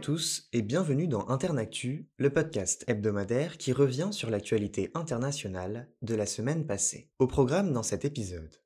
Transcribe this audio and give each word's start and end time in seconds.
Tous 0.00 0.48
et 0.54 0.62
bienvenue 0.62 1.08
dans 1.08 1.28
Internactu, 1.28 2.08
le 2.16 2.32
podcast 2.32 2.84
hebdomadaire 2.86 3.58
qui 3.58 3.74
revient 3.74 4.08
sur 4.12 4.30
l'actualité 4.30 4.90
internationale 4.94 5.90
de 6.00 6.14
la 6.14 6.24
semaine 6.24 6.66
passée. 6.66 7.10
Au 7.18 7.26
programme 7.26 7.74
dans 7.74 7.82
cet 7.82 8.06
épisode. 8.06 8.62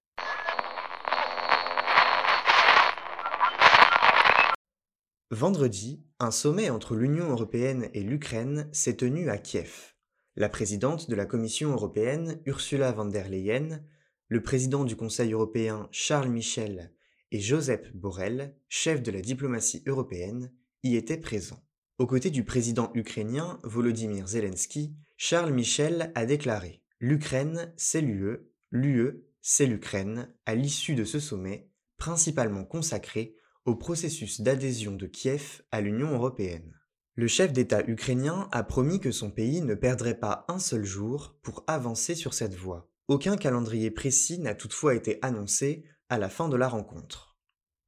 Vendredi, 5.33 6.07
un 6.21 6.31
sommet 6.31 6.71
entre 6.71 6.95
l'Union 6.95 7.29
européenne 7.29 7.89
et 7.95 8.03
l'Ukraine 8.03 8.69
s'est 8.71 8.97
tenu 8.97 9.29
à 9.29 9.39
Kiev. 9.39 9.95
La 10.37 10.49
présidente 10.49 11.11
de 11.11 11.17
la 11.17 11.27
Commission 11.27 11.73
européenne, 11.73 12.41
Ursula 12.47 12.93
von 12.93 13.07
der 13.07 13.29
Leyen, 13.29 13.83
le 14.29 14.41
président 14.41 14.85
du 14.85 14.95
Conseil 14.95 15.33
européen, 15.33 15.89
Charles 15.91 16.29
Michel, 16.29 16.95
et 17.33 17.41
Joseph 17.41 17.93
Borrell, 17.93 18.57
chef 18.69 19.03
de 19.03 19.11
la 19.11 19.21
diplomatie 19.21 19.83
européenne, 19.87 20.53
y 20.85 20.97
étaient 20.97 21.17
présents. 21.17 21.63
Aux 21.99 22.07
côtés 22.07 22.31
du 22.31 22.45
président 22.45 22.91
ukrainien 22.95 23.59
Volodymyr 23.65 24.27
Zelensky, 24.27 24.95
Charles 25.17 25.53
Michel 25.53 26.13
a 26.15 26.27
déclaré 26.27 26.83
L'Ukraine, 27.01 27.73
c'est 27.77 28.01
l'UE, 28.01 28.39
l'UE, 28.71 29.25
c'est 29.41 29.67
l'Ukraine, 29.67 30.33
à 30.47 30.55
l'issue 30.55 30.95
de 30.95 31.05
ce 31.05 31.21
sommet, 31.21 31.71
principalement 31.97 32.65
consacré 32.65 33.37
au 33.65 33.75
processus 33.75 34.41
d'adhésion 34.41 34.93
de 34.93 35.07
Kiev 35.07 35.63
à 35.71 35.81
l'Union 35.81 36.11
européenne. 36.11 36.79
Le 37.15 37.29
chef 37.29 37.53
d'État 37.53 37.83
ukrainien 37.87 38.49
a 38.53 38.65
promis 38.65 39.01
que 39.01 39.13
son 39.13 39.31
pays 39.31 39.63
ne 39.63 39.75
perdrait 39.75 40.19
pas 40.19 40.45
un 40.49 40.59
seul 40.59 40.85
jour 40.85 41.37
pour 41.43 41.63
avancer 41.67 42.15
sur 42.15 42.35
cette 42.35 42.55
voie. 42.55 42.91
Aucun 43.07 43.37
calendrier 43.37 43.91
précis 43.91 44.39
n'a 44.39 44.55
toutefois 44.55 44.95
été 44.95 45.19
annoncé 45.23 45.85
à 46.09 46.19
la 46.19 46.29
fin 46.29 46.49
de 46.49 46.57
la 46.57 46.69
rencontre. 46.69 47.34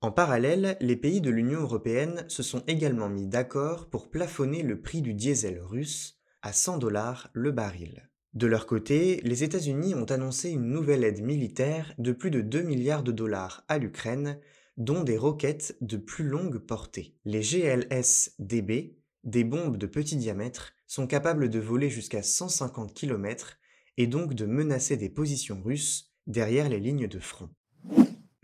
En 0.02 0.12
parallèle, 0.12 0.76
les 0.80 0.96
pays 0.96 1.22
de 1.22 1.30
l'Union 1.30 1.60
européenne 1.60 2.26
se 2.28 2.42
sont 2.42 2.62
également 2.66 3.08
mis 3.08 3.26
d'accord 3.26 3.88
pour 3.88 4.10
plafonner 4.10 4.62
le 4.62 4.80
prix 4.80 5.00
du 5.00 5.14
diesel 5.14 5.58
russe 5.60 6.18
à 6.42 6.52
100 6.52 6.78
dollars 6.78 7.30
le 7.32 7.50
baril. 7.50 8.10
De 8.34 8.46
leur 8.46 8.66
côté, 8.66 9.22
les 9.24 9.42
États-Unis 9.42 9.94
ont 9.94 10.04
annoncé 10.04 10.50
une 10.50 10.68
nouvelle 10.68 11.04
aide 11.04 11.22
militaire 11.22 11.94
de 11.96 12.12
plus 12.12 12.30
de 12.30 12.42
2 12.42 12.62
milliards 12.62 13.02
de 13.02 13.10
dollars 13.10 13.64
à 13.68 13.78
l'Ukraine, 13.78 14.38
dont 14.76 15.02
des 15.02 15.16
roquettes 15.16 15.78
de 15.80 15.96
plus 15.96 16.24
longue 16.24 16.58
portée. 16.58 17.14
Les 17.24 17.40
GLS-DB, 17.40 18.98
des 19.24 19.44
bombes 19.44 19.78
de 19.78 19.86
petit 19.86 20.16
diamètre, 20.16 20.74
sont 20.86 21.06
capables 21.06 21.48
de 21.48 21.58
voler 21.58 21.88
jusqu'à 21.88 22.22
150 22.22 22.92
km 22.92 23.56
et 23.96 24.06
donc 24.06 24.34
de 24.34 24.44
menacer 24.44 24.98
des 24.98 25.08
positions 25.08 25.62
russes 25.62 26.12
derrière 26.26 26.68
les 26.68 26.80
lignes 26.80 27.08
de 27.08 27.18
front. 27.18 27.48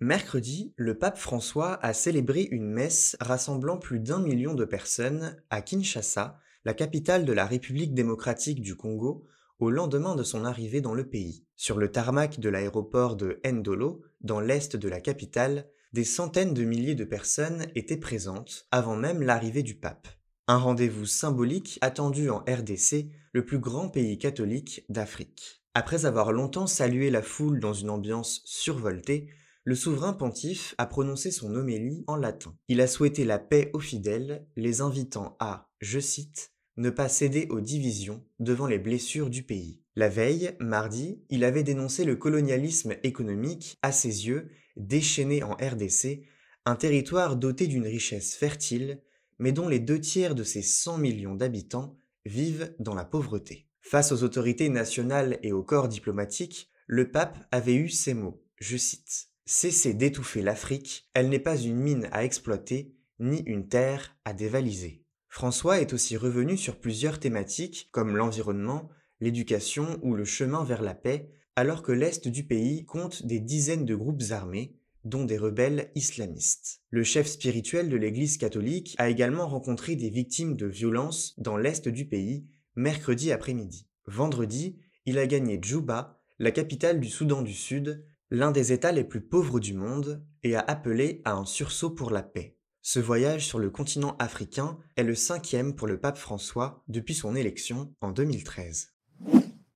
Mercredi, 0.03 0.75
le 0.75 0.99
pape 0.99 1.17
François 1.17 1.79
a 1.81 1.93
célébré 1.95 2.49
une 2.51 2.69
messe 2.69 3.17
rassemblant 3.21 3.79
plus 3.79 4.01
d'un 4.01 4.19
million 4.19 4.53
de 4.55 4.65
personnes 4.65 5.41
à 5.49 5.63
Kinshasa, 5.63 6.41
la 6.65 6.75
capitale 6.75 7.25
de 7.25 7.33
la 7.33 7.47
République 7.47 7.95
démocratique 7.95 8.63
du 8.63 8.75
Congo, 8.75 9.29
au 9.61 9.71
lendemain 9.71 10.17
de 10.17 10.25
son 10.25 10.45
arrivée 10.45 10.81
dans 10.81 10.95
le 10.95 11.09
pays. 11.09 11.47
Sur 11.55 11.79
le 11.79 11.93
tarmac 11.93 12.41
de 12.41 12.49
l'aéroport 12.49 13.15
de 13.15 13.39
Ndolo, 13.47 14.03
dans 14.23 14.41
l'est 14.41 14.75
de 14.75 14.89
la 14.89 15.01
capitale, 15.01 15.69
des 15.93 16.03
centaines 16.03 16.53
de 16.53 16.65
milliers 16.65 16.97
de 16.97 17.05
personnes 17.05 17.67
étaient 17.77 17.97
présentes 17.97 18.67
avant 18.73 18.97
même 18.97 19.23
l'arrivée 19.23 19.63
du 19.63 19.77
pape. 19.77 20.09
Un 20.49 20.59
rendez-vous 20.59 21.07
symbolique 21.07 21.79
attendu 21.81 22.29
en 22.29 22.39
RDC, 22.39 23.07
le 23.33 23.45
plus 23.45 23.61
grand 23.61 23.89
pays 23.89 24.19
catholique 24.19 24.85
d'Afrique. 24.89 25.63
Après 25.75 26.07
avoir 26.07 26.33
longtemps 26.33 26.67
salué 26.67 27.09
la 27.09 27.23
foule 27.23 27.61
dans 27.61 27.73
une 27.73 27.89
ambiance 27.89 28.43
survoltée, 28.47 29.29
le 29.65 29.75
souverain 29.75 30.13
pontife 30.13 30.75
a 30.79 30.87
prononcé 30.87 31.31
son 31.31 31.55
homélie 31.55 32.05
en 32.09 32.17
latin. 32.17 32.57
Il 32.69 32.81
a 32.81 32.87
souhaité 32.87 33.25
la 33.25 33.39
paix 33.39 33.71
aux 33.73 33.81
fidèles, 33.81 34.47
les 34.57 34.81
invitant 34.81 35.37
à, 35.39 35.71
je 35.81 36.01
cite, 36.01 36.53
ne 36.77 36.91
pas 36.91 37.09
céder 37.09 37.47
aux 37.51 37.61
divisions 37.61 38.25
devant 38.41 38.67
les 38.67 38.79
blessures 38.79 39.31
du 39.31 39.45
pays. 39.45 39.81
La 39.95 40.09
veille, 40.09 40.57
mardi, 40.59 41.23
il 41.29 41.45
avait 41.45 41.63
dénoncé 41.63 42.05
le 42.05 42.17
colonialisme 42.17 42.97
économique, 43.03 43.79
à 43.83 43.93
ses 43.93 44.27
yeux, 44.27 44.51
déchaîné 44.77 45.43
en 45.43 45.53
RDC, 45.53 46.23
un 46.65 46.77
territoire 46.77 47.37
doté 47.37 47.67
d'une 47.67 47.87
richesse 47.87 48.35
fertile, 48.35 49.01
mais 49.39 49.53
dont 49.53 49.69
les 49.69 49.81
deux 49.81 50.01
tiers 50.01 50.35
de 50.35 50.45
ses 50.45 50.63
100 50.63 50.99
millions 50.99 51.35
d'habitants 51.35 51.99
vivent 52.25 52.75
dans 52.79 52.95
la 52.95 53.05
pauvreté. 53.05 53.67
Face 53.81 54.13
aux 54.13 54.23
autorités 54.23 54.69
nationales 54.69 55.39
et 55.43 55.53
au 55.53 55.63
corps 55.63 55.89
diplomatique, 55.89 56.71
le 56.87 57.11
pape 57.11 57.39
avait 57.51 57.75
eu 57.75 57.89
ces 57.89 58.15
mots, 58.15 58.43
je 58.59 58.77
cite, 58.77 59.32
Cessez 59.45 59.95
d'étouffer 59.95 60.41
l'Afrique, 60.41 61.09
elle 61.15 61.29
n'est 61.29 61.39
pas 61.39 61.57
une 61.57 61.77
mine 61.77 62.09
à 62.13 62.25
exploiter, 62.25 62.95
ni 63.19 63.41
une 63.47 63.69
terre 63.69 64.17
à 64.25 64.33
dévaliser. 64.33 65.05
François 65.29 65.81
est 65.81 65.93
aussi 65.93 66.17
revenu 66.17 66.57
sur 66.57 66.79
plusieurs 66.79 67.19
thématiques 67.19 67.89
comme 67.91 68.17
l'environnement, 68.17 68.89
l'éducation 69.21 69.99
ou 70.03 70.15
le 70.15 70.25
chemin 70.25 70.63
vers 70.65 70.83
la 70.83 70.95
paix, 70.95 71.31
alors 71.57 71.83
que 71.83 71.93
l'Est 71.93 72.29
du 72.29 72.45
pays 72.45 72.85
compte 72.85 73.27
des 73.27 73.41
dizaines 73.41 73.85
de 73.85 73.95
groupes 73.95 74.23
armés, 74.31 74.77
dont 75.05 75.25
des 75.25 75.39
rebelles 75.39 75.91
islamistes. 75.95 76.83
Le 76.91 77.03
chef 77.03 77.27
spirituel 77.27 77.89
de 77.89 77.97
l'Église 77.97 78.37
catholique 78.37 78.95
a 78.99 79.11
également 79.11 79.49
rencontré 79.49 79.97
des 79.97 80.11
victimes 80.11 80.57
de 80.57 80.67
violences 80.67 81.35
dans 81.39 81.57
l'Est 81.57 81.89
du 81.89 82.07
pays 82.07 82.47
mercredi 82.77 83.33
après-midi. 83.33 83.87
Vendredi, 84.07 84.79
il 85.05 85.19
a 85.19 85.27
gagné 85.27 85.59
Djouba, 85.61 86.21
la 86.39 86.53
capitale 86.53 87.01
du 87.01 87.09
Soudan 87.09 87.43
du 87.43 87.55
Sud, 87.55 88.05
l'un 88.33 88.51
des 88.51 88.73
États 88.73 88.93
les 88.93 89.05
plus 89.05 89.21
pauvres 89.21 89.61
du 89.61 89.75
monde, 89.75 90.25
et 90.43 90.57
a 90.57 90.61
appelé 90.61 91.21
à 91.27 91.35
un 91.35 91.45
sursaut 91.45 91.91
pour 91.91 92.11
la 92.11 92.23
paix. 92.23 92.57
Ce 92.81 92.99
voyage 92.99 93.47
sur 93.47 93.59
le 93.59 93.69
continent 93.69 94.17
africain 94.19 94.79
est 94.97 95.03
le 95.03 95.15
cinquième 95.15 95.77
pour 95.77 95.87
le 95.87 96.01
pape 96.01 96.17
François 96.17 96.83
depuis 96.89 97.15
son 97.15 97.37
élection 97.37 97.95
en 98.01 98.11
2013. 98.11 98.95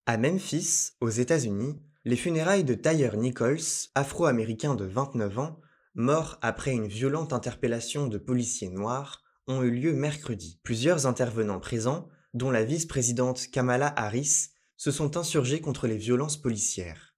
À 0.07 0.17
Memphis, 0.17 0.93
aux 1.03 1.11
États-Unis, 1.11 1.79
les 2.07 2.17
funérailles 2.17 2.65
de 2.65 2.73
Tyre 2.73 3.19
Nichols, 3.19 3.61
afro-américain 3.95 4.75
de 4.75 4.87
29 4.87 5.39
ans, 5.39 5.61
mort 5.95 6.39
après 6.41 6.73
une 6.73 6.89
violente 6.89 7.35
interpellation 7.35 8.07
de 8.07 8.17
policiers 8.17 8.71
noirs, 8.71 9.23
ont 9.49 9.63
eu 9.65 9.71
lieu 9.71 9.93
mercredi. 9.93 10.61
Plusieurs 10.63 11.07
intervenants 11.07 11.61
présents, 11.61 12.09
dont 12.33 12.51
la 12.51 12.65
vice-présidente 12.65 13.49
Kamala 13.53 13.93
Harris, 13.99 14.49
se 14.79 14.91
sont 14.91 15.19
insurgés 15.19 15.61
contre 15.61 15.87
les 15.87 15.99
violences 15.99 16.41
policières. 16.41 17.16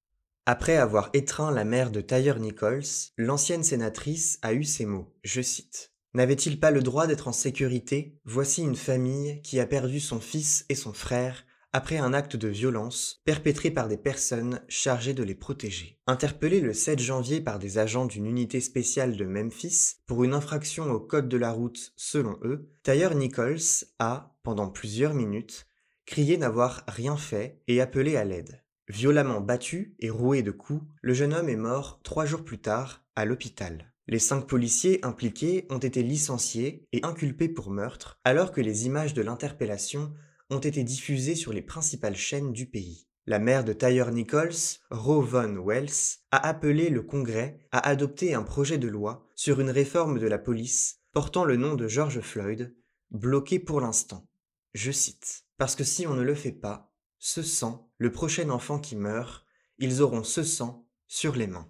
Après 0.51 0.79
avoir 0.79 1.11
étreint 1.13 1.51
la 1.51 1.67
mère 1.67 1.91
de 1.91 2.01
Tyre 2.01 2.39
Nichols, 2.39 2.81
l'ancienne 3.19 3.63
sénatrice 3.63 4.39
a 4.41 4.55
eu 4.55 4.65
ces 4.65 4.87
mots, 4.87 5.15
je 5.23 5.43
cite. 5.43 5.93
N'avait-il 6.15 6.59
pas 6.59 6.71
le 6.71 6.81
droit 6.81 7.07
d'être 7.07 7.29
en 7.29 7.33
sécurité? 7.33 8.19
Voici 8.25 8.63
une 8.63 8.75
famille 8.75 9.43
qui 9.43 9.61
a 9.61 9.67
perdu 9.67 10.01
son 10.01 10.21
fils 10.21 10.65
et 10.71 10.75
son 10.75 10.95
frère 10.95 11.45
après 11.75 11.99
un 11.99 12.15
acte 12.15 12.35
de 12.37 12.49
violence 12.49 13.21
perpétré 13.27 13.71
par 13.71 13.89
des 13.89 13.99
personnes 13.99 14.63
chargées 14.69 15.13
de 15.13 15.23
les 15.23 15.35
protéger. 15.35 16.01
Interpellé 16.07 16.63
le 16.63 16.73
7 16.73 16.99
janvier 16.99 17.43
par 17.43 17.59
des 17.59 17.77
agents 17.77 18.07
d'une 18.07 18.25
unité 18.25 18.63
spéciale 18.63 19.19
de 19.19 19.27
Memphis 19.27 19.97
pour 20.07 20.25
une 20.25 20.33
infraction 20.33 20.91
au 20.91 20.99
code 20.99 21.29
de 21.29 21.37
la 21.37 21.53
route 21.53 21.93
selon 21.95 22.39
eux, 22.43 22.71
Tyre 22.85 23.15
Nichols 23.15 23.85
a, 23.99 24.35
pendant 24.43 24.71
plusieurs 24.71 25.13
minutes, 25.13 25.67
crié 26.07 26.39
n'avoir 26.39 26.85
rien 26.89 27.19
fait 27.19 27.61
et 27.69 27.83
appelé 27.83 28.17
à 28.17 28.25
l'aide. 28.25 28.63
Violemment 28.89 29.43
battu 29.43 29.95
et 30.01 30.09
roué 30.09 30.43
de 30.43 30.51
coups, 30.51 30.83
le 31.03 31.13
jeune 31.13 31.35
homme 31.35 31.51
est 31.51 31.57
mort 31.57 32.01
trois 32.03 32.25
jours 32.25 32.43
plus 32.43 32.59
tard 32.59 33.05
à 33.17 33.27
l'hôpital. 33.27 33.93
Les 34.07 34.19
cinq 34.19 34.47
policiers 34.47 35.05
impliqués 35.05 35.67
ont 35.69 35.79
été 35.79 36.03
licenciés 36.03 36.87
et 36.93 37.01
inculpés 37.03 37.51
pour 37.51 37.71
meurtre, 37.71 38.19
alors 38.25 38.51
que 38.51 38.63
les 38.63 38.87
images 38.87 39.13
de 39.13 39.21
l'interpellation 39.21 40.15
ont 40.49 40.61
été 40.61 40.83
diffusées 40.85 41.35
sur 41.35 41.53
les 41.53 41.61
principales 41.61 42.17
chaînes 42.17 42.53
du 42.53 42.65
pays. 42.65 43.07
La 43.27 43.39
mère 43.39 43.63
de 43.63 43.75
Tyre 43.75 44.11
Nichols, 44.11 44.79
Roe 44.91 45.21
Von 45.23 45.63
Wells, 45.63 46.21
a 46.31 46.49
appelé 46.49 46.89
le 46.89 47.03
Congrès 47.03 47.61
à 47.71 47.87
adopter 47.87 48.33
un 48.33 48.43
projet 48.43 48.79
de 48.79 48.89
loi 48.89 49.29
sur 49.35 49.61
une 49.61 49.69
réforme 49.69 50.19
de 50.19 50.27
la 50.27 50.39
police 50.39 51.03
portant 51.13 51.45
le 51.45 51.57
nom 51.57 51.75
de 51.75 51.89
George 51.89 52.21
Floyd, 52.21 52.75
bloqué 53.11 53.59
pour 53.59 53.83
l'instant. 53.83 54.27
Je 54.73 54.93
cite 54.93 55.45
Parce 55.59 55.77
que 55.77 55.85
si 55.85 56.07
on 56.07 56.15
ne 56.15 56.23
le 56.23 56.35
fait 56.35 56.53
pas, 56.53 56.88
ce 57.19 57.43
sang, 57.43 57.91
le 57.99 58.13
prochain 58.13 58.51
enfant 58.51 58.79
qui 58.79 58.97
meurt, 58.97 59.45
ils 59.79 60.03
auront 60.03 60.25
ce 60.25 60.43
sang 60.43 60.87
sur 61.07 61.37
les 61.37 61.47
mains. 61.47 61.69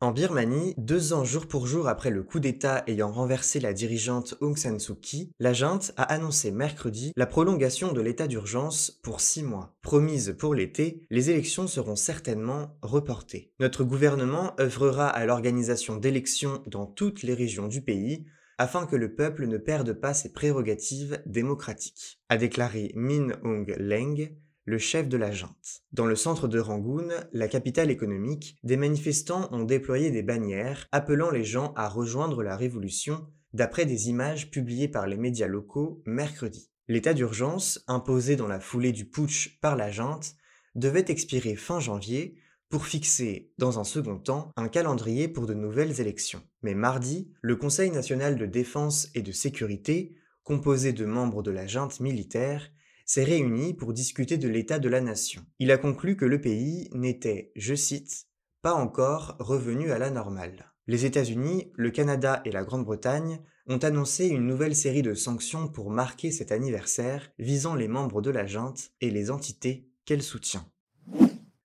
En 0.00 0.12
Birmanie, 0.12 0.74
deux 0.78 1.12
ans 1.12 1.24
jour 1.24 1.48
pour 1.48 1.66
jour 1.66 1.88
après 1.88 2.10
le 2.10 2.22
coup 2.22 2.38
d'État 2.38 2.84
ayant 2.86 3.10
renversé 3.10 3.58
la 3.58 3.72
dirigeante 3.72 4.36
Aung 4.40 4.56
San 4.56 4.78
Suu 4.78 4.94
Kyi, 4.94 5.32
la 5.40 5.52
junte 5.52 5.92
a 5.96 6.04
annoncé 6.04 6.52
mercredi 6.52 7.12
la 7.16 7.26
prolongation 7.26 7.92
de 7.92 8.00
l'état 8.00 8.28
d'urgence 8.28 8.92
pour 9.02 9.20
six 9.20 9.42
mois. 9.42 9.74
Promise 9.82 10.36
pour 10.38 10.54
l'été, 10.54 11.04
les 11.10 11.30
élections 11.30 11.66
seront 11.66 11.96
certainement 11.96 12.78
reportées. 12.80 13.52
Notre 13.58 13.82
gouvernement 13.82 14.54
œuvrera 14.60 15.08
à 15.08 15.26
l'organisation 15.26 15.96
d'élections 15.96 16.62
dans 16.68 16.86
toutes 16.86 17.24
les 17.24 17.34
régions 17.34 17.66
du 17.66 17.82
pays 17.82 18.24
afin 18.56 18.86
que 18.86 18.96
le 18.96 19.14
peuple 19.14 19.46
ne 19.46 19.56
perde 19.56 19.94
pas 19.94 20.14
ses 20.14 20.32
prérogatives 20.32 21.22
démocratiques, 21.26 22.20
a 22.28 22.36
déclaré 22.36 22.92
Min 22.94 23.30
Aung 23.44 23.72
Leng, 23.78 24.30
le 24.68 24.76
chef 24.76 25.08
de 25.08 25.16
la 25.16 25.32
junte. 25.32 25.82
Dans 25.92 26.04
le 26.04 26.14
centre 26.14 26.46
de 26.46 26.60
Rangoon, 26.60 27.08
la 27.32 27.48
capitale 27.48 27.90
économique, 27.90 28.58
des 28.64 28.76
manifestants 28.76 29.48
ont 29.50 29.64
déployé 29.64 30.10
des 30.10 30.22
bannières 30.22 30.88
appelant 30.92 31.30
les 31.30 31.42
gens 31.42 31.72
à 31.74 31.88
rejoindre 31.88 32.42
la 32.42 32.54
révolution 32.54 33.26
d'après 33.54 33.86
des 33.86 34.10
images 34.10 34.50
publiées 34.50 34.88
par 34.88 35.06
les 35.06 35.16
médias 35.16 35.46
locaux 35.46 36.02
mercredi. 36.04 36.70
L'état 36.86 37.14
d'urgence, 37.14 37.82
imposé 37.86 38.36
dans 38.36 38.46
la 38.46 38.60
foulée 38.60 38.92
du 38.92 39.06
putsch 39.06 39.58
par 39.62 39.74
la 39.74 39.90
junte, 39.90 40.34
devait 40.74 41.06
expirer 41.08 41.56
fin 41.56 41.80
janvier 41.80 42.36
pour 42.68 42.84
fixer, 42.84 43.50
dans 43.56 43.78
un 43.78 43.84
second 43.84 44.18
temps, 44.18 44.52
un 44.56 44.68
calendrier 44.68 45.28
pour 45.28 45.46
de 45.46 45.54
nouvelles 45.54 45.98
élections. 46.02 46.42
Mais 46.60 46.74
mardi, 46.74 47.32
le 47.40 47.56
Conseil 47.56 47.90
national 47.90 48.36
de 48.36 48.44
défense 48.44 49.08
et 49.14 49.22
de 49.22 49.32
sécurité, 49.32 50.14
composé 50.44 50.92
de 50.92 51.06
membres 51.06 51.42
de 51.42 51.50
la 51.52 51.66
junte 51.66 52.00
militaire, 52.00 52.70
s'est 53.08 53.24
réuni 53.24 53.72
pour 53.72 53.94
discuter 53.94 54.36
de 54.36 54.48
l'état 54.48 54.78
de 54.78 54.88
la 54.88 55.00
nation. 55.00 55.42
Il 55.58 55.72
a 55.72 55.78
conclu 55.78 56.14
que 56.14 56.26
le 56.26 56.42
pays 56.42 56.90
n'était, 56.92 57.52
je 57.56 57.74
cite, 57.74 58.26
pas 58.60 58.74
encore 58.74 59.36
revenu 59.40 59.90
à 59.92 59.98
la 59.98 60.10
normale. 60.10 60.74
Les 60.86 61.06
États-Unis, 61.06 61.72
le 61.74 61.90
Canada 61.90 62.42
et 62.44 62.52
la 62.52 62.64
Grande-Bretagne 62.64 63.40
ont 63.66 63.78
annoncé 63.78 64.26
une 64.26 64.46
nouvelle 64.46 64.76
série 64.76 65.00
de 65.00 65.14
sanctions 65.14 65.68
pour 65.68 65.90
marquer 65.90 66.30
cet 66.30 66.52
anniversaire 66.52 67.32
visant 67.38 67.74
les 67.74 67.88
membres 67.88 68.20
de 68.20 68.30
la 68.30 68.46
junte 68.46 68.90
et 69.00 69.10
les 69.10 69.30
entités 69.30 69.88
qu'elle 70.04 70.22
soutient. 70.22 70.68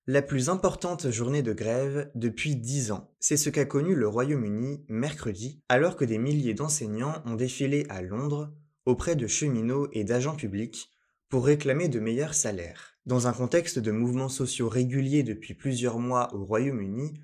La 0.06 0.22
plus 0.22 0.48
importante 0.48 1.10
journée 1.10 1.42
de 1.42 1.52
grève 1.52 2.10
depuis 2.14 2.56
dix 2.56 2.90
ans, 2.90 3.10
c'est 3.20 3.36
ce 3.36 3.50
qu'a 3.50 3.66
connu 3.66 3.94
le 3.94 4.08
Royaume-Uni 4.08 4.86
mercredi, 4.88 5.60
alors 5.68 5.96
que 5.96 6.06
des 6.06 6.18
milliers 6.18 6.54
d'enseignants 6.54 7.22
ont 7.26 7.34
défilé 7.34 7.84
à 7.90 8.00
Londres 8.00 8.50
auprès 8.86 9.16
de 9.16 9.26
cheminots 9.26 9.88
et 9.92 10.04
d'agents 10.04 10.36
publics 10.36 10.90
pour 11.28 11.46
réclamer 11.46 11.88
de 11.88 12.00
meilleurs 12.00 12.34
salaires. 12.34 12.98
Dans 13.06 13.26
un 13.26 13.32
contexte 13.32 13.78
de 13.78 13.90
mouvements 13.90 14.28
sociaux 14.28 14.68
réguliers 14.68 15.22
depuis 15.22 15.54
plusieurs 15.54 15.98
mois 15.98 16.34
au 16.34 16.44
Royaume-Uni, 16.44 17.20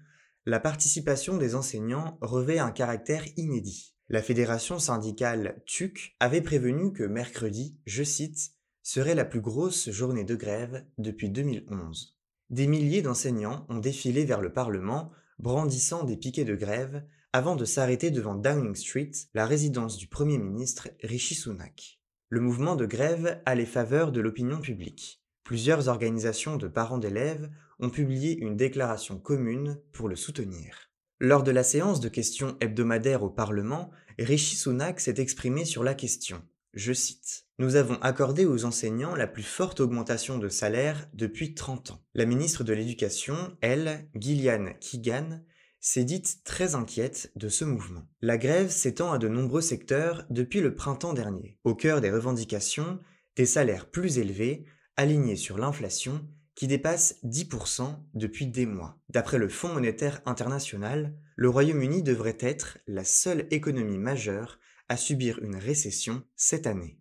la 0.46 0.60
participation 0.60 1.36
des 1.36 1.54
enseignants 1.54 2.18
revêt 2.20 2.58
un 2.58 2.70
caractère 2.70 3.24
inédit. 3.36 3.94
La 4.08 4.22
fédération 4.22 4.78
syndicale 4.78 5.62
TUC 5.66 6.16
avait 6.20 6.42
prévenu 6.42 6.92
que 6.92 7.04
mercredi, 7.04 7.78
je 7.86 8.02
cite, 8.02 8.52
serait 8.82 9.14
la 9.14 9.24
plus 9.24 9.40
grosse 9.40 9.90
journée 9.90 10.24
de 10.24 10.34
grève 10.34 10.84
depuis 10.98 11.30
2011 11.30 12.16
des 12.50 12.66
milliers 12.66 13.02
d'enseignants 13.02 13.64
ont 13.68 13.78
défilé 13.78 14.24
vers 14.24 14.40
le 14.40 14.52
Parlement, 14.52 15.10
brandissant 15.38 16.04
des 16.04 16.16
piquets 16.16 16.44
de 16.44 16.56
grève, 16.56 17.04
avant 17.32 17.54
de 17.54 17.64
s'arrêter 17.64 18.10
devant 18.10 18.34
Downing 18.34 18.74
Street, 18.74 19.12
la 19.34 19.46
résidence 19.46 19.96
du 19.96 20.08
Premier 20.08 20.38
ministre 20.38 20.88
Rishi 21.02 21.36
Sunak. 21.36 21.99
Le 22.32 22.40
mouvement 22.40 22.76
de 22.76 22.86
grève 22.86 23.42
a 23.44 23.56
les 23.56 23.66
faveurs 23.66 24.12
de 24.12 24.20
l'opinion 24.20 24.60
publique. 24.60 25.20
Plusieurs 25.42 25.88
organisations 25.88 26.56
de 26.56 26.68
parents 26.68 26.98
d'élèves 26.98 27.50
ont 27.80 27.90
publié 27.90 28.38
une 28.38 28.56
déclaration 28.56 29.18
commune 29.18 29.80
pour 29.90 30.08
le 30.08 30.14
soutenir. 30.14 30.90
Lors 31.18 31.42
de 31.42 31.50
la 31.50 31.64
séance 31.64 31.98
de 31.98 32.08
questions 32.08 32.56
hebdomadaires 32.60 33.24
au 33.24 33.30
Parlement, 33.30 33.90
Rishi 34.16 34.54
Sunak 34.54 35.00
s'est 35.00 35.20
exprimé 35.20 35.64
sur 35.64 35.82
la 35.82 35.94
question. 35.94 36.40
Je 36.72 36.92
cite. 36.92 37.46
Nous 37.58 37.74
avons 37.74 37.96
accordé 37.96 38.46
aux 38.46 38.64
enseignants 38.64 39.16
la 39.16 39.26
plus 39.26 39.42
forte 39.42 39.80
augmentation 39.80 40.38
de 40.38 40.48
salaire 40.48 41.08
depuis 41.14 41.54
30 41.54 41.90
ans. 41.90 42.00
La 42.14 42.26
ministre 42.26 42.62
de 42.62 42.72
l'Éducation, 42.72 43.34
elle, 43.60 44.08
Gillian 44.14 44.66
Keegan, 44.80 45.42
s'est 45.80 46.04
dite 46.04 46.44
très 46.44 46.74
inquiète 46.74 47.32
de 47.36 47.48
ce 47.48 47.64
mouvement. 47.64 48.06
La 48.20 48.38
grève 48.38 48.70
s'étend 48.70 49.12
à 49.12 49.18
de 49.18 49.28
nombreux 49.28 49.62
secteurs 49.62 50.24
depuis 50.30 50.60
le 50.60 50.74
printemps 50.74 51.14
dernier. 51.14 51.58
Au 51.64 51.74
cœur 51.74 52.00
des 52.00 52.10
revendications, 52.10 53.00
des 53.36 53.46
salaires 53.46 53.90
plus 53.90 54.18
élevés, 54.18 54.66
alignés 54.96 55.36
sur 55.36 55.56
l'inflation, 55.58 56.26
qui 56.54 56.66
dépasse 56.66 57.16
10% 57.24 57.96
depuis 58.12 58.46
des 58.46 58.66
mois. 58.66 59.00
D'après 59.08 59.38
le 59.38 59.48
Fonds 59.48 59.72
monétaire 59.72 60.20
international, 60.26 61.14
le 61.36 61.48
Royaume-Uni 61.48 62.02
devrait 62.02 62.36
être 62.40 62.76
la 62.86 63.04
seule 63.04 63.46
économie 63.50 63.96
majeure 63.96 64.58
à 64.90 64.98
subir 64.98 65.38
une 65.42 65.56
récession 65.56 66.22
cette 66.36 66.66
année. 66.66 66.98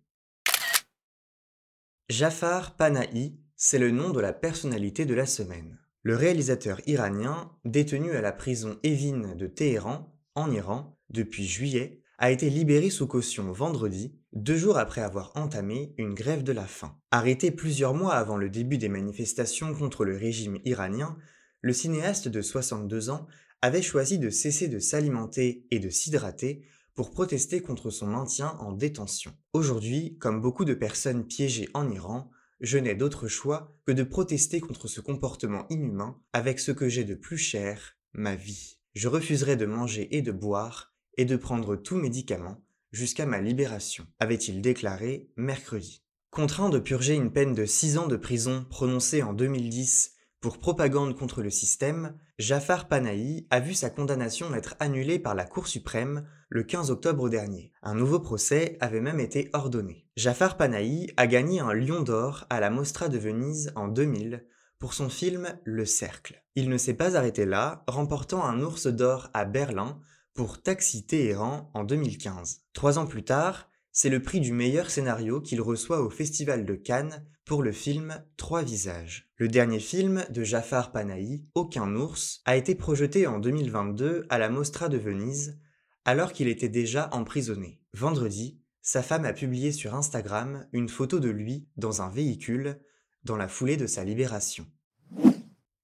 Jafar 2.08 2.76
Panahi, 2.76 3.38
c'est 3.54 3.78
le 3.78 3.90
nom 3.90 4.10
de 4.10 4.20
la 4.20 4.32
personnalité 4.32 5.04
de 5.04 5.14
la 5.14 5.26
semaine. 5.26 5.78
Le 6.02 6.16
réalisateur 6.16 6.80
iranien, 6.86 7.52
détenu 7.66 8.12
à 8.12 8.22
la 8.22 8.32
prison 8.32 8.78
Evin 8.82 9.34
de 9.34 9.46
Téhéran, 9.46 10.16
en 10.34 10.50
Iran, 10.50 10.96
depuis 11.10 11.46
juillet, 11.46 12.00
a 12.16 12.30
été 12.30 12.48
libéré 12.48 12.88
sous 12.88 13.06
caution 13.06 13.52
vendredi, 13.52 14.14
deux 14.32 14.56
jours 14.56 14.78
après 14.78 15.02
avoir 15.02 15.32
entamé 15.34 15.94
une 15.98 16.14
grève 16.14 16.42
de 16.42 16.52
la 16.52 16.66
faim. 16.66 16.96
Arrêté 17.10 17.50
plusieurs 17.50 17.92
mois 17.92 18.14
avant 18.14 18.38
le 18.38 18.48
début 18.48 18.78
des 18.78 18.88
manifestations 18.88 19.74
contre 19.74 20.06
le 20.06 20.16
régime 20.16 20.58
iranien, 20.64 21.18
le 21.60 21.74
cinéaste 21.74 22.28
de 22.28 22.40
62 22.40 23.10
ans 23.10 23.26
avait 23.60 23.82
choisi 23.82 24.18
de 24.18 24.30
cesser 24.30 24.68
de 24.68 24.78
s'alimenter 24.78 25.66
et 25.70 25.80
de 25.80 25.90
s'hydrater 25.90 26.62
pour 26.94 27.10
protester 27.10 27.60
contre 27.60 27.90
son 27.90 28.06
maintien 28.06 28.56
en 28.60 28.72
détention. 28.72 29.32
Aujourd'hui, 29.52 30.16
comme 30.18 30.40
beaucoup 30.40 30.64
de 30.64 30.74
personnes 30.74 31.26
piégées 31.26 31.68
en 31.74 31.90
Iran, 31.90 32.30
je 32.60 32.78
n'ai 32.78 32.94
d'autre 32.94 33.28
choix 33.28 33.76
que 33.86 33.92
de 33.92 34.02
protester 34.02 34.60
contre 34.60 34.88
ce 34.88 35.00
comportement 35.00 35.66
inhumain 35.70 36.20
avec 36.32 36.60
ce 36.60 36.72
que 36.72 36.88
j'ai 36.88 37.04
de 37.04 37.14
plus 37.14 37.38
cher, 37.38 37.96
ma 38.12 38.34
vie. 38.36 38.78
Je 38.94 39.08
refuserai 39.08 39.56
de 39.56 39.66
manger 39.66 40.16
et 40.16 40.22
de 40.22 40.32
boire 40.32 40.94
et 41.16 41.24
de 41.24 41.36
prendre 41.36 41.76
tout 41.76 41.96
médicament 41.96 42.62
jusqu'à 42.92 43.26
ma 43.26 43.40
libération, 43.40 44.06
avait-il 44.18 44.60
déclaré 44.60 45.30
mercredi. 45.36 46.02
Contraint 46.30 46.68
de 46.68 46.78
purger 46.78 47.14
une 47.14 47.32
peine 47.32 47.54
de 47.54 47.64
6 47.64 47.98
ans 47.98 48.06
de 48.06 48.16
prison 48.16 48.66
prononcée 48.70 49.22
en 49.22 49.32
2010 49.32 50.12
pour 50.40 50.58
propagande 50.58 51.18
contre 51.18 51.42
le 51.42 51.50
système, 51.50 52.14
Jafar 52.38 52.88
Panahi 52.88 53.46
a 53.50 53.60
vu 53.60 53.74
sa 53.74 53.90
condamnation 53.90 54.54
être 54.54 54.74
annulée 54.80 55.18
par 55.18 55.34
la 55.34 55.44
Cour 55.44 55.66
suprême 55.66 56.26
le 56.48 56.62
15 56.62 56.90
octobre 56.90 57.28
dernier. 57.28 57.72
Un 57.82 57.94
nouveau 57.94 58.20
procès 58.20 58.78
avait 58.80 59.02
même 59.02 59.20
été 59.20 59.50
ordonné. 59.52 60.08
Jafar 60.16 60.56
Panahi 60.56 61.12
a 61.18 61.26
gagné 61.26 61.60
un 61.60 61.74
lion 61.74 62.00
d'or 62.00 62.46
à 62.48 62.58
la 62.58 62.70
Mostra 62.70 63.08
de 63.08 63.18
Venise 63.18 63.70
en 63.76 63.88
2000 63.88 64.46
pour 64.78 64.94
son 64.94 65.10
film 65.10 65.46
Le 65.64 65.84
Cercle. 65.84 66.42
Il 66.54 66.70
ne 66.70 66.78
s'est 66.78 66.94
pas 66.94 67.16
arrêté 67.16 67.44
là, 67.44 67.84
remportant 67.86 68.42
un 68.42 68.62
ours 68.62 68.86
d'or 68.86 69.28
à 69.34 69.44
Berlin 69.44 70.00
pour 70.32 70.62
Taxi 70.62 71.06
Téhéran 71.06 71.70
en 71.74 71.84
2015. 71.84 72.62
Trois 72.72 72.98
ans 72.98 73.06
plus 73.06 73.24
tard, 73.24 73.69
c'est 73.92 74.08
le 74.08 74.22
prix 74.22 74.40
du 74.40 74.52
meilleur 74.52 74.90
scénario 74.90 75.40
qu'il 75.40 75.60
reçoit 75.60 76.00
au 76.00 76.10
Festival 76.10 76.64
de 76.64 76.74
Cannes 76.74 77.26
pour 77.44 77.62
le 77.62 77.72
film 77.72 78.24
Trois 78.36 78.62
visages. 78.62 79.30
Le 79.36 79.48
dernier 79.48 79.80
film 79.80 80.24
de 80.30 80.44
Jafar 80.44 80.92
Panahi, 80.92 81.46
Aucun 81.54 81.94
ours, 81.96 82.42
a 82.44 82.56
été 82.56 82.74
projeté 82.74 83.26
en 83.26 83.40
2022 83.40 84.26
à 84.28 84.38
la 84.38 84.48
Mostra 84.48 84.88
de 84.88 84.98
Venise, 84.98 85.58
alors 86.04 86.32
qu'il 86.32 86.48
était 86.48 86.68
déjà 86.68 87.08
emprisonné. 87.12 87.80
Vendredi, 87.92 88.60
sa 88.82 89.02
femme 89.02 89.24
a 89.24 89.32
publié 89.32 89.72
sur 89.72 89.94
Instagram 89.94 90.66
une 90.72 90.88
photo 90.88 91.18
de 91.18 91.28
lui 91.28 91.68
dans 91.76 92.02
un 92.02 92.08
véhicule 92.08 92.80
dans 93.24 93.36
la 93.36 93.48
foulée 93.48 93.76
de 93.76 93.86
sa 93.86 94.04
libération. 94.04 94.66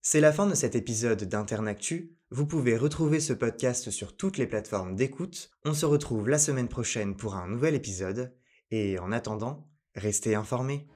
C'est 0.09 0.21
la 0.21 0.33
fin 0.33 0.47
de 0.47 0.55
cet 0.55 0.77
épisode 0.77 1.25
d'Internactu. 1.25 2.17
Vous 2.31 2.47
pouvez 2.47 2.77
retrouver 2.77 3.19
ce 3.19 3.33
podcast 3.33 3.91
sur 3.91 4.17
toutes 4.17 4.39
les 4.39 4.47
plateformes 4.47 4.95
d'écoute. 4.95 5.51
On 5.65 5.75
se 5.75 5.85
retrouve 5.85 6.29
la 6.29 6.39
semaine 6.39 6.69
prochaine 6.69 7.17
pour 7.17 7.35
un 7.35 7.49
nouvel 7.49 7.75
épisode. 7.75 8.33
Et 8.71 9.01
en 9.01 9.11
attendant, 9.11 9.69
restez 9.97 10.37
informés. 10.37 10.87